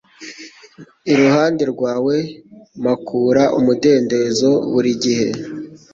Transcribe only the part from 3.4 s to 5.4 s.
umudendezo burigihe.